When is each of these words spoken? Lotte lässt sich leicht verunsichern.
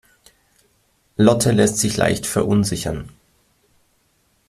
Lotte 1.15 1.51
lässt 1.51 1.77
sich 1.77 1.95
leicht 1.95 2.25
verunsichern. 2.25 3.11